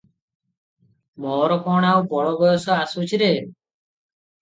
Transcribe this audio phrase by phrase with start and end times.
[1.27, 3.33] ମୋର କଣ ଆଉ ବଳ ବୟସ ଆସୁଛି ରେ?